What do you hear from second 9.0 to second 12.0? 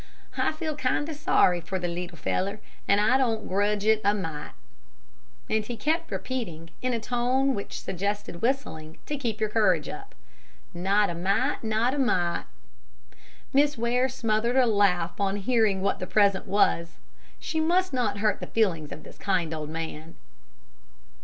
to keep your courage up, "Not a mite, not a